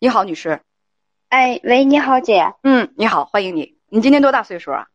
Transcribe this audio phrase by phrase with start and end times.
[0.00, 0.62] 你好，女士。
[1.28, 2.54] 哎，喂，你好，姐。
[2.62, 3.76] 嗯，你好，欢迎你。
[3.88, 4.86] 你今年多大岁数啊？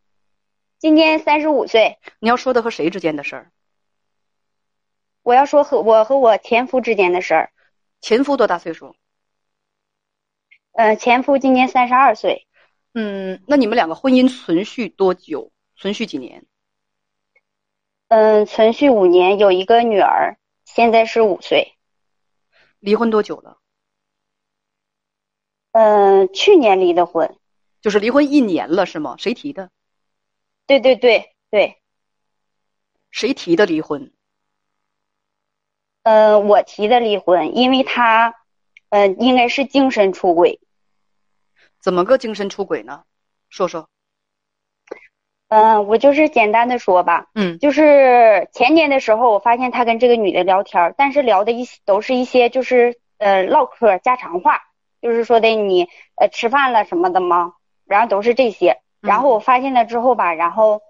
[0.79, 1.99] 今年三十五岁。
[2.19, 3.51] 你要说的和谁之间的事儿？
[5.21, 7.51] 我要说和我和我前夫之间的事儿。
[7.99, 8.95] 前夫多大岁数？
[10.71, 12.47] 呃，前夫今年三十二岁。
[12.93, 15.51] 嗯，那你们两个婚姻存续多久？
[15.75, 16.45] 存续几年？
[18.07, 21.73] 嗯，存续五年，有一个女儿，现在是五岁。
[22.79, 23.57] 离婚多久了？
[25.73, 27.35] 嗯，去年离的婚，
[27.81, 29.15] 就是离婚一年了，是吗？
[29.17, 29.69] 谁提的？
[30.67, 31.81] 对对对对。
[33.11, 34.11] 谁提的离婚？
[36.03, 38.35] 嗯，我提的离婚，因为他，
[38.89, 40.59] 嗯，应该是精神出轨。
[41.79, 43.03] 怎么个精神出轨呢？
[43.49, 43.89] 说说。
[45.47, 47.29] 嗯，我就是简单的说吧。
[47.33, 47.57] 嗯。
[47.57, 54.61] 就是前年的时候，我发现他跟这个女的聊天，但是聊的一都是一些就是呃唠嗑家常话。
[55.03, 57.53] 就是说的你呃吃饭了什么的吗？
[57.85, 58.79] 然后都是这些。
[59.01, 60.81] 然后我发现了之后吧，然后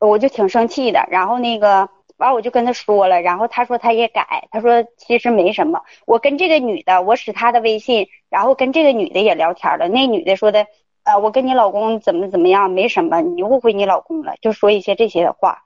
[0.00, 1.06] 我就挺生气的。
[1.10, 5.82] 然后那个完我就跟他说了，然后他说他也改，他说其实没什么。
[6.06, 9.86] 我跟这个女的，我使他的微信，然后跟这个女的也聊天了。
[9.86, 10.66] 那女的说的
[11.04, 15.64] 呃我跟你老公怎么怎么样，没什么，你误会你老公了，就说一些这些的话。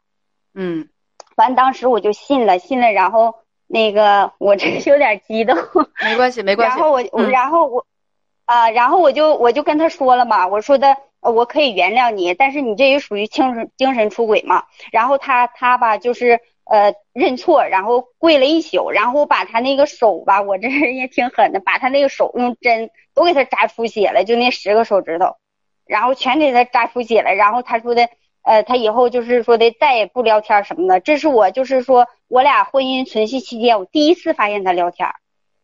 [0.54, 0.88] 嗯，
[1.36, 3.36] 完当时我就信了，信了，然后
[3.68, 5.56] 那个我 这有点激动。
[6.02, 6.76] 没关系，没关系。
[6.76, 7.86] 然后我，然后我。
[8.44, 14.64] 啊，然后我就我就跟他说了嘛，我说的我可以原谅你，但是你这也属于精神精神出轨嘛。
[14.90, 25.36] 然后他他吧就是呃认错，然后跪了一宿，然后把他那个手吧，我这人也挺狠的，把他那个手用针都给他扎出血了，就那十个手指头，
[25.86, 27.34] 然后全给他扎出血了。
[27.34, 28.08] 然后他说的
[28.42, 31.00] 呃他以后就是说的再也不聊天什么的。
[31.00, 35.08] 这是我就是说我俩婚姻存续期间我第一次发现他聊天，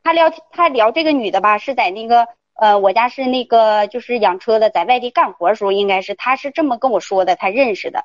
[0.05, 2.29] 他聊他聊这个女的吧是在那个。
[2.59, 8.05] 呃，我家是那个就是养车的，在外地干活的时候，应该是他是这么跟我说的，他认识的。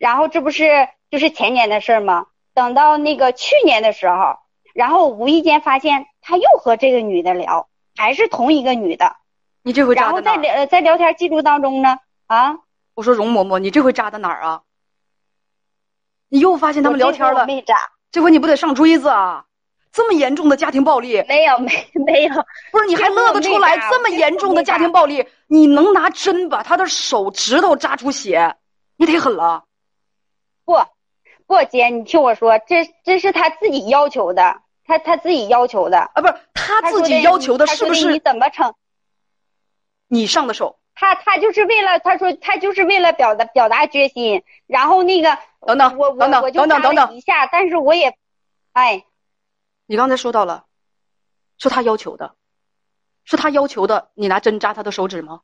[0.00, 2.26] 然后这不是就是前年的事儿吗？
[2.54, 4.38] 等到那个去年的时候，
[4.74, 9.16] 然后无意间发现他又和这个女的聊，还是同一个女的。
[9.62, 12.56] 你这回然后在聊在聊天记录当中呢，啊，
[12.94, 14.62] 我说容嬷嬷，你这回扎的哪儿啊？
[16.28, 17.46] 你又发现他们聊天了？
[17.46, 17.76] 没扎，
[18.10, 19.44] 这回你不得上锥子啊？
[19.94, 21.24] 这么严重的家庭暴力？
[21.28, 22.34] 没有，没没有。
[22.72, 23.78] 不是，你还乐得出来？
[23.88, 28.56] 这么严重的家庭暴力，你能拿针把他的手指头扎出血？
[28.96, 29.62] 你忒狠了。
[30.64, 30.74] 不，
[31.46, 38.10] 不，姐，你听我说，这这是他自己要求的，他他自己要求的啊，不是他自己要求的，是不是？
[38.10, 38.74] 你怎么成？
[40.08, 40.76] 你上的手？
[40.96, 48.12] 他他就是为了他说他就是为了表达表达决心，然后那个等等，我我我就等等一下，但是我也，
[48.72, 49.04] 哎。
[49.86, 50.64] 你刚才说到了，
[51.58, 52.34] 是他要求的，
[53.24, 54.10] 是他要求的。
[54.14, 55.42] 你拿针扎他的手指吗？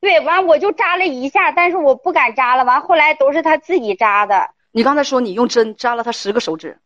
[0.00, 2.64] 对，完我就扎了一下，但是我不敢扎了。
[2.64, 4.54] 完后来都是他自己扎的。
[4.70, 6.80] 你刚才说你用针扎了他十个手指，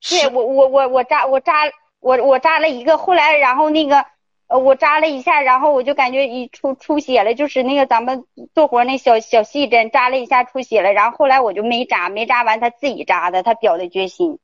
[0.00, 1.70] 对我我我我扎我扎
[2.00, 4.04] 我我扎了一个，后来然后那个。
[4.48, 14.38] 呃，我扎了一下，然后我就感觉一出出血了，就是那个咱们做活那小小细针，扎了一下出血了，然后后来我就没扎，没扎完他自己扎的，他表的决心。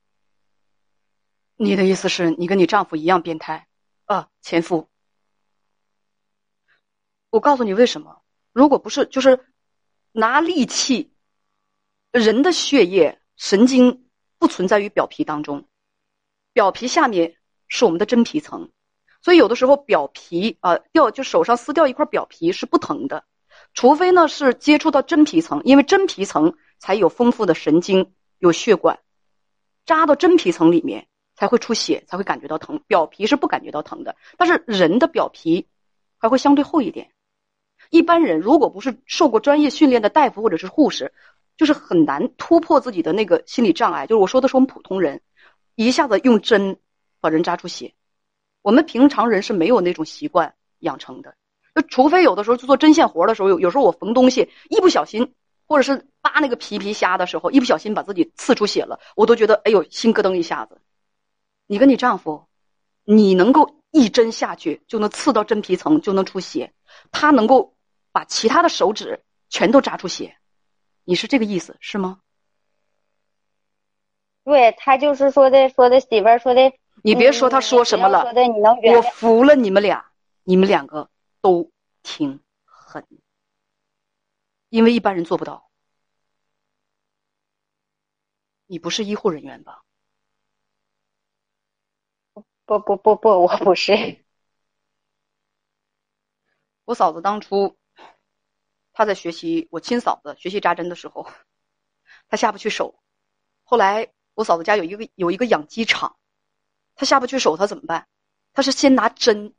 [1.55, 3.65] 你的意思是你跟你丈夫一样变态
[4.05, 4.87] 啊，前夫？
[7.31, 8.21] 我告诉你为什么？
[8.53, 9.47] 如果不是就是
[10.11, 11.11] 拿利器，
[12.11, 15.65] 人的血液神经不存在于表皮当中，
[16.53, 17.35] 表皮下面
[17.67, 18.69] 是我们的真皮层。
[19.25, 23.23] 所以有的时候表皮啊掉，就手上撕掉一块表皮是不疼的，
[23.73, 28.99] 除非呢是接触到真皮层，因为真皮层才有丰富的神经、有血管，
[29.83, 32.79] 扎到真皮层里面才会出血，才会感觉到疼。
[32.85, 35.65] 表皮是不感觉到疼的，但是人的表皮
[36.19, 37.09] 还会相对厚一点。
[37.89, 41.11] 一般人如果不是受过专业训练的大夫或者是护士，
[41.57, 44.05] 就是很难突破自己的那个心理障碍。
[44.05, 45.19] 就是我说的是我们普通人，
[45.73, 46.77] 一下子用针
[47.19, 47.94] 把人扎出血。
[48.65, 51.35] 我们平常人是没有那种习惯养成的，
[51.75, 55.35] 就除非有的时候去做针线活的时候，有有时候我缝东西一不小心，
[55.67, 60.81] 或者是扒那个皮皮虾的时候，一不小心把自己刺出血了，我都觉得哎呦心咯噔一下子。
[61.67, 62.47] 你跟你丈夫，
[63.03, 66.73] 你能够一针下去就能刺到真皮层就能出血，
[67.11, 67.75] 他能够
[68.11, 70.35] 把其他的手指全都扎出血，
[71.03, 72.17] 你是这个意思是吗？
[74.43, 76.73] 对他就是说的说的媳妇儿说的。
[77.03, 78.25] 你别说他说什么了，
[78.95, 80.11] 我服了你们俩，
[80.43, 81.09] 你们两个
[81.41, 81.71] 都
[82.01, 83.05] 挺狠，
[84.69, 85.69] 因为一般人做不到。
[88.67, 89.83] 你不是医护人员吧？
[92.65, 94.25] 不不不不，我不是。
[96.85, 97.77] 我嫂子当初，
[98.91, 101.27] 她在学习我亲嫂子学习扎针的时候，
[102.27, 102.99] 她下不去手。
[103.63, 106.17] 后来我嫂子家有一个有一个养鸡场，
[106.95, 108.07] 他下不去手，他怎么办？
[108.53, 109.53] 他是先拿针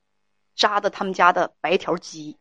[0.54, 2.38] 扎的他们家的白条鸡。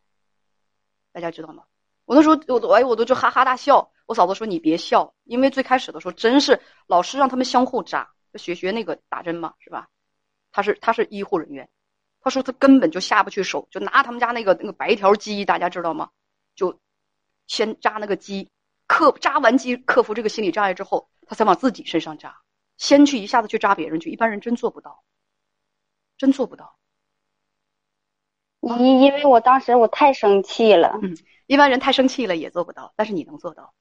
[1.11, 1.63] 大家知道吗？
[2.05, 3.91] 我那时候我哎我都就哈哈大笑。
[4.05, 9.87] 我嫂子说你别笑，因为最开始的时候真是老师让他们相互扎，学学那个打针嘛，是吧？
[10.51, 11.67] 他是他是医护人员。
[12.21, 16.09] 他说他根本就下不去手，就拿他们家那个那个白条鸡，大家知道吗？
[16.55, 16.79] 就
[17.47, 18.51] 先扎那个鸡，
[18.87, 22.39] 克扎完鸡，克服这个心理障碍之后，他才往自己身上扎。
[22.77, 25.03] 先去一下子去扎别人去，一般人真做不到，
[26.17, 26.77] 真做不到。
[28.59, 33.73] 因因为我当时我太生气了，嗯，一般人太生气了也做不到，但是你能做到。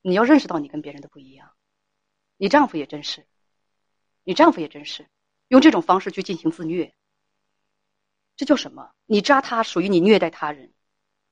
[0.00, 1.52] 你要认识到你跟别人的不一样，
[2.36, 3.26] 你丈夫也真是，
[4.24, 5.06] 你丈夫也真是
[5.48, 6.94] 用这种方式去进行自虐。
[8.36, 8.90] 这叫什么？
[9.04, 10.72] 你扎他属于你虐待他人，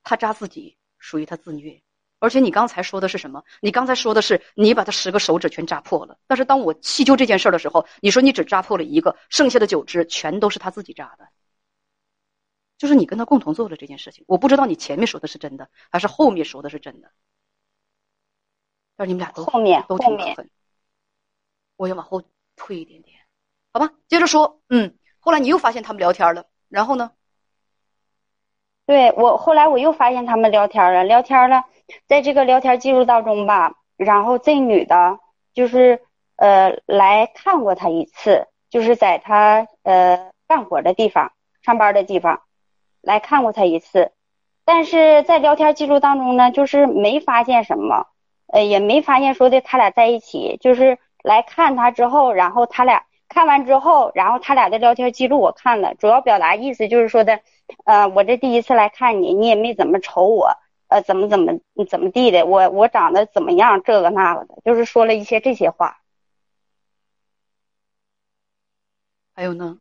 [0.03, 1.83] 他扎自己属于他自虐。
[2.21, 3.43] 而且你刚才说的是什么？
[3.61, 6.17] 你刚才说的是你把他十个手指全扎破了。
[6.29, 11.27] 但是当我细究这件事的时候，你说你只扎破了一个，剩下的九只全都是他自己扎的。
[12.79, 14.25] 就是你跟他共同做了这件事情。
[14.29, 17.11] 我不知道你前面说的是真的，还是后面说的是真的。
[18.97, 20.49] 但是你们俩都后面都挺过分。
[21.77, 22.23] 我要往后
[22.55, 23.19] 退一点点，
[23.73, 23.93] 好吧？
[24.09, 26.45] 接着说，嗯，后来你又发现他们聊天了。
[26.69, 27.13] 然后呢？
[28.87, 31.65] 对我后来我又发现他们聊天了，聊天了，
[32.07, 35.19] 在这个聊天记录当中吧，然后这女的
[35.55, 36.01] 就是
[36.37, 41.33] 呃来看过他一次，就是在他呃干活的地方、
[41.63, 42.43] 上班的地方
[43.01, 44.13] 来看过他一次，
[44.65, 48.07] 但是在聊天记录当中呢，就是没发现什么，
[48.47, 53.05] 呃也没发现说的他俩在一起，就是来看他之后，然后他俩。
[53.33, 57.39] 看完之后，然后他俩的聊天记录我看了，主要表达意思就是说的，
[57.85, 60.51] 呃，我这第一次来看你，你也没怎么瞅我，
[60.91, 65.99] 呃，怎么怎么怎么地的，我我长得怎么样，这个那个的，就是说了一些这些话。
[69.35, 69.79] 还有呢？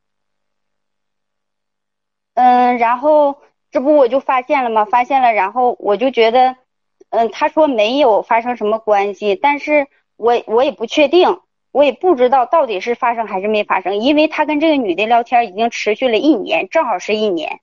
[2.35, 3.41] 嗯，然后
[3.71, 4.85] 这不我就发现了吗？
[4.85, 6.55] 发现了，然后我就觉得，
[7.09, 11.41] 嗯，他说没有发生什么关系，但是我我也不确定。
[11.71, 17.59] 我也不知道到底是发生还是没发生，因为他跟这个女的聊天已经持续了一年，正好是一年，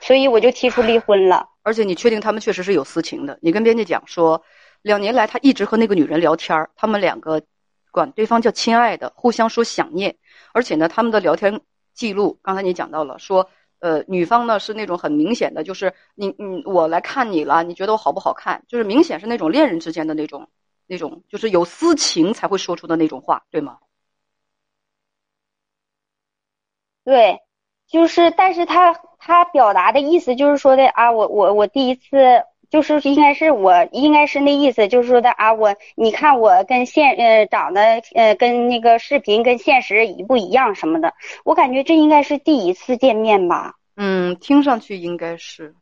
[0.00, 1.48] 所以我就提出离婚了。
[1.62, 3.38] 而且你确定他们确实是有私情的？
[3.42, 4.42] 你跟编辑讲说，
[4.82, 7.42] 两年来他一直和那个女人聊天，他们两个
[7.90, 10.16] 管对方叫亲爱的，互相说想念。
[10.52, 11.60] 而且呢，他们的聊天
[11.94, 13.50] 记录，刚才你讲到了，说
[13.80, 18.64] 呃，女方呢是那种很明显的，就是你你我来看你了，你觉得我好不好看？
[18.68, 20.48] 就是明显是那种恋人之间的那种。
[20.92, 23.78] 那种就是有私情才会说出的那种话，对吗？
[27.04, 27.38] 对，
[27.86, 41.14] 就是，但是他他表达的意思就是说的啊，我我我第一次就是应该是我应该是那意思，就是说的啊，我你看我跟现呃长得呃跟那个视频跟现实一不一样什么的，
[41.44, 43.74] 我感觉这应该是第一次见面吧。
[43.96, 45.74] 嗯，听上去应该是。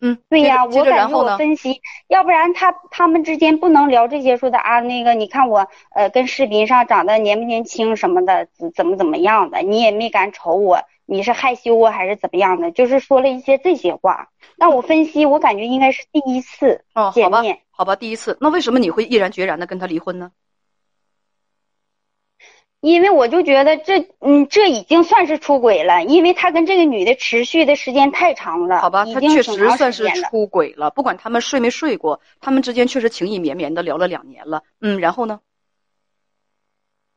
[0.00, 10.78] 嗯，对呀，我感觉我分析，要不然他他们之间不能聊这些，说的啊，那个你看我呃跟视频上长得年不年轻什么的，怎么怎么样的，你也没敢瞅我，
[11.10, 12.70] 你是害羞啊还是怎么样的？
[12.70, 14.28] 就是说了一些这些话。
[14.58, 16.84] 但我分析，我感觉应该是第一次
[17.14, 18.36] 见面，好吧，第一次。
[18.42, 20.32] 那为什么你会毅然决然的跟他离婚呢？
[22.80, 28.78] 因为我就觉得这，嗯，这已经算是出轨了，因为他跟这个女的持续的时间太长了。
[28.78, 30.90] 好吧，他确实算是出轨了。
[30.90, 34.62] 不管他们睡没睡过，他们之间确实情意绵绵的聊了两年了。
[34.82, 35.40] 嗯，然后呢？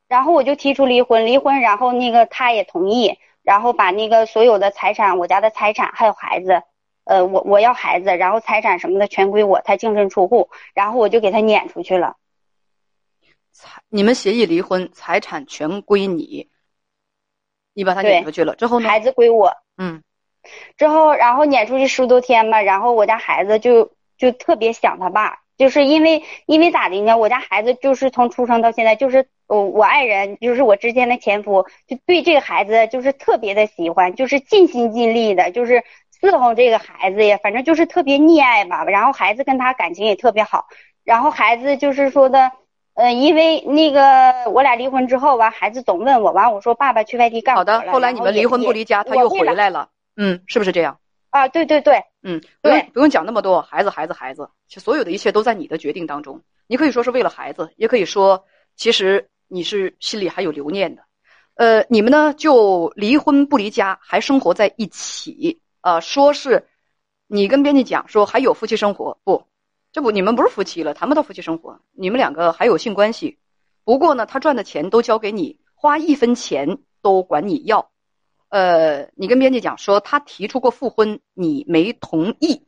[0.07, 6.63] 然后我就提出离婚，离婚，然后那个他也同意，然后把那个所有的财产，我家的财产还有孩子，
[7.03, 12.17] 呃，我我要孩子，然后财产什么的全归我，他净身出户，然后我就给他撵出去了。
[13.51, 16.49] 财，你们协议离婚，财产全归你，
[17.73, 18.87] 你把他撵出去了之后呢？
[18.87, 19.51] 孩子归我。
[19.77, 20.03] 嗯，
[20.77, 27.17] 之后然后撵出去十多天吧，然后我家孩子就就特别想他爸，就是因为因为咋的呢？
[27.17, 35.83] 我家孩子就是从出生到现在，就是我我爱人，就是我之前的前夫，就对这个孩子就是特别的喜欢，就是尽心尽力的，就是
[36.21, 38.83] 伺候这个孩子呀，反正就是特别溺爱吧。
[38.85, 40.65] 然后孩子跟他感情也特别好，
[41.03, 42.51] 然后孩子就是说的。
[42.93, 49.87] 嗯，因为那个我俩离婚之后，完孩子总问我，完我说爸爸去外地干好的，后来你们离婚不离家，他又回来了。
[50.17, 50.99] 嗯，是不是这样？
[51.29, 56.41] 啊，对对对，嗯，不用不用讲那么多，孩子孩子孩子，所有的一切都在你的决定当中。
[56.67, 61.03] 你可以说是为了孩子，也可以说其实你是心里还有留念的。
[61.55, 66.67] 呃，你们呢就离婚不离家，还生活在一起，呃，说是
[67.27, 69.43] 你跟编辑讲说还有夫妻生活，不，
[69.91, 73.37] 这不你们不是夫妻了，谈不到夫妻生活，你们两个还有性关系。
[73.83, 77.90] 不过呢，他赚的钱都交给你，花一分钱都管你要。
[78.51, 82.67] 呃，你跟编辑讲说他提出过复婚，你没同意，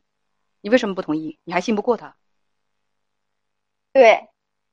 [0.62, 1.38] 你为什么不同意？
[1.44, 2.16] 你还信不过他？
[3.92, 4.28] 对，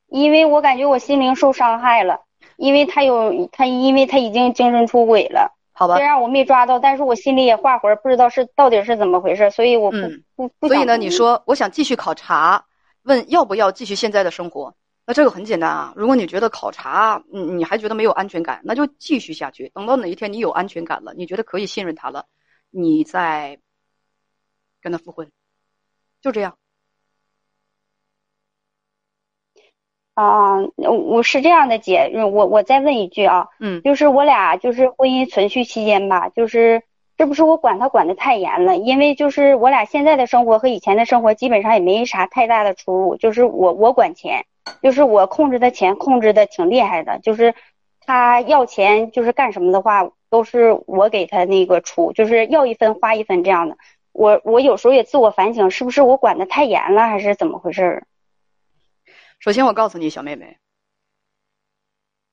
[0.07, 2.21] 因为我感觉我心灵受伤害了，
[2.55, 5.53] 因为他有他，因为他已经精神出轨了。
[5.73, 9.97] 好吧，虽然我没抓到，但是我心里也画魂，不知道是到底是怎么回事，所以我不
[10.35, 10.67] 不不。
[10.69, 12.65] 所以呢，你说我想继续考察，
[13.03, 14.75] 问要不要继续现在的生活？
[15.05, 19.69] 那这个很简单啊，如果你觉得考察，你你还觉得没有安全感，那就继续下去。
[19.69, 22.27] 等到哪一天你有安全感了，你觉得可以信任他了，
[22.69, 23.59] 你再
[24.81, 25.31] 跟他复婚，
[26.21, 26.57] 就这样。
[30.13, 36.83] 啊，我是这样的，姐，我我再问一句啊，嗯，就是我俩就是婚姻存续期间吧，就是
[37.21, 38.77] 是不是我管他管的太严了？
[38.77, 44.47] 因为就是我俩现在的生活和以前的生活基本上也没啥太大的出入，就是我我管钱，
[44.81, 47.53] 就是我控制的钱控制的挺厉害的，就是
[47.99, 53.77] 他要钱就是干什么的话都是我给他那个出，就是要一分花一分这样的。
[54.13, 58.07] 我我有时候也自我反省，是不是我管的太严了，还是怎么回事儿？
[59.37, 60.57] 首先，我告诉你，小妹妹，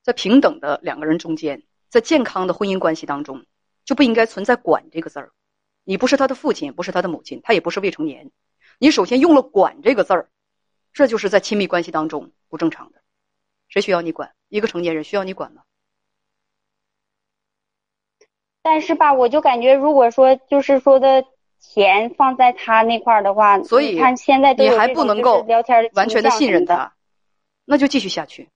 [0.02, 3.44] 在平等的两个人中间，在健康的婚姻关系当中，
[3.88, 5.32] 就不应该存在“管”这个字儿。
[5.82, 8.30] 你不是他的父亲，不是他的母亲，他也不是未成年。
[8.78, 10.28] 你首先用了“管”这个字儿，
[10.92, 13.00] 这就是在亲密关系当中不正常的。
[13.68, 14.34] 谁需要你管？
[14.50, 15.62] 一个成年人需要你管吗？
[18.60, 21.24] 但是吧，我就感觉，如果说就是说的。
[21.60, 26.94] 钱放在他那块儿的话，所以看现在你还不能够聊天完全的信任他，
[27.64, 28.48] 那就继续下去。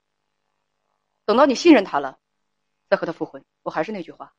[1.25, 2.21] 等到你信任他了，
[2.89, 3.45] 再和他复婚。
[3.65, 4.33] 我还是那句话。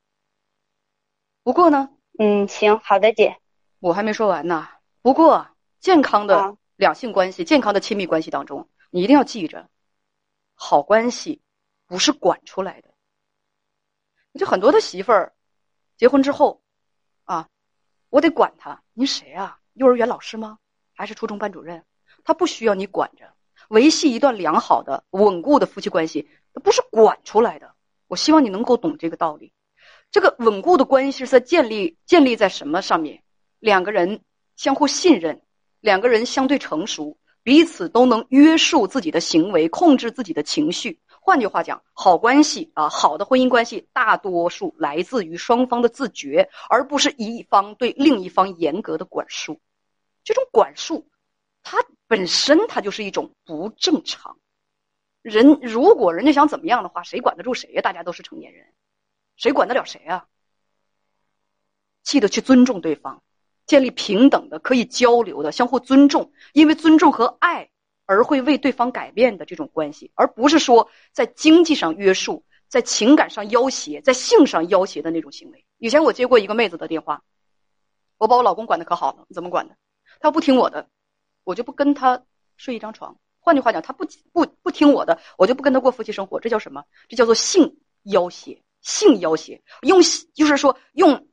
[1.43, 3.37] 不过呢，嗯，行，好的，姐，
[3.79, 4.67] 我还没说完呢。
[5.01, 5.47] 不过
[5.79, 9.69] 健康的两性关系、健康的亲密关系当中，你一定要记着，
[10.55, 11.41] 好关系
[11.85, 12.89] 不是管出来的。
[14.39, 15.33] 就很多的媳妇儿
[15.97, 16.61] 结婚之后。
[17.25, 17.47] 啊
[18.09, 19.57] 我得管他，您谁啊？
[19.73, 20.59] 幼儿园老师吗？
[20.93, 21.83] 还是初中班主任？
[22.23, 23.33] 他不需要你管着。
[23.69, 27.73] 维系一段良好的、稳固的夫妻关系，它不是管出来的。
[28.07, 29.51] 我希望你能够懂这个道理。
[30.13, 33.23] 这个稳固的关系是在建立建立在什么上面？
[33.57, 34.21] 两个人
[34.55, 35.41] 相互信任，
[35.79, 40.99] 两个人相对成熟，彼此都能约束自己的行为，控制自己的情绪。
[41.19, 49.59] 换句话讲，好关系啊，好的婚姻关系，大多数来自于双方的自觉，而不是一方对另一方严格的管束。
[50.23, 51.07] 这种管束，
[51.63, 54.37] 它本身它就是一种不正常。
[55.23, 57.81] 人如果人家想怎么样的话，谁管得住谁呀？
[57.81, 58.67] 大家都是成年人，
[59.35, 60.27] 谁管得了谁啊？
[62.03, 63.23] 记得去尊重对方，
[63.65, 67.69] 建立平等的、可以交流的、相互尊重，因为尊重和爱。
[68.05, 75.65] 而会为对方改变的这种关系，而不是说在经济上约束、在情感上要挟、在性上要挟的那种行为。
[75.77, 77.23] 以前我接过一个妹子的电话，
[78.17, 79.77] 我把我老公管的可好了，怎么管的？
[80.19, 80.89] 他不听我的，
[81.45, 82.25] 我就不跟他
[82.57, 83.17] 睡一张床。
[83.39, 86.41] 换句话讲，他不不不听我的，我就不跟他过夫妻生活。
[86.41, 86.83] 这叫什么？
[87.07, 89.63] 这叫做性要挟、性要挟。
[89.81, 89.99] 用
[90.35, 91.27] 就是说用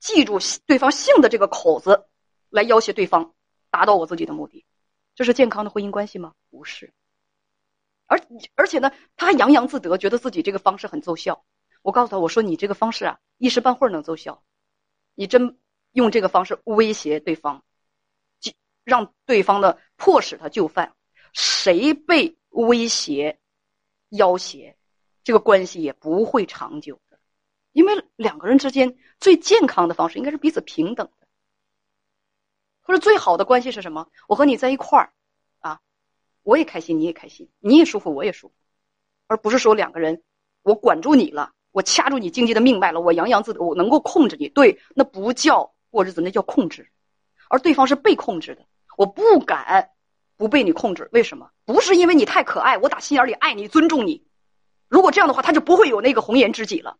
[0.00, 2.06] 记住对方性的这个口子
[2.48, 3.34] 来要挟对方，
[3.70, 4.64] 达到我自己的目的。
[5.14, 6.34] 这是健康的婚姻关系吗？
[6.50, 6.92] 不是，
[8.06, 8.20] 而
[8.54, 11.44] 而且呢，他还洋洋自得，觉得自己这个方式很奏效。
[11.82, 14.42] 我告诉他，我说你这个方式啊，一时半会儿能奏效，
[15.14, 15.58] 你真
[15.92, 17.64] 用这个方式威胁对方，
[18.40, 18.52] 就
[18.84, 20.94] 让对方的迫使他就范，
[21.32, 23.38] 谁被威胁、
[24.10, 24.75] 要挟，
[25.26, 27.18] 这个关系也不会长久的，
[27.72, 31.26] 因为两个人之间最健康的方式应该是彼此平等的。
[32.82, 34.06] 或者最好的关系是什么？
[34.28, 35.12] 我和你在一块儿，
[35.58, 35.80] 啊，
[36.44, 38.54] 我也开心，你也开心，你也舒服，我也舒服，
[39.26, 40.22] 而不是说两个人，
[40.62, 44.48] 我管住你了，我掐住你经济的命脉了，我洋洋自得，我能够控制你。
[44.48, 46.88] 对，那不叫过日子，那叫控制。
[47.48, 48.64] 而对方是被控制的，
[48.96, 49.90] 我不敢
[50.36, 51.08] 不被你控制。
[51.10, 51.50] 为什么？
[51.64, 54.24] 不是因为你太可爱，我打心眼里爱你，尊重你。
[54.88, 56.96] 如果这样的话，他就不会有那个红颜知己了，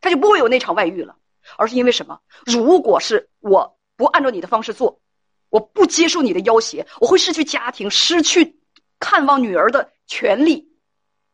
[0.00, 1.16] 他就不会有那场外遇了。
[1.56, 2.20] 而是因为什么？
[2.44, 5.00] 如果是我不按照你的方式做。
[5.50, 8.60] 我不接受你的要挟，我会失去家庭，失去
[9.00, 10.70] 看望女儿的权利，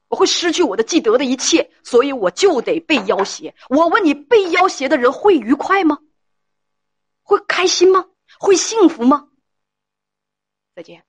[0.06, 3.52] 我会失去我的既得的一切，所以我就得被要挟。
[3.68, 5.98] 我问你，被要挟的人会愉快吗？
[7.24, 8.06] 会开心吗？
[8.38, 9.30] 会幸福吗？
[10.76, 11.02] 再见。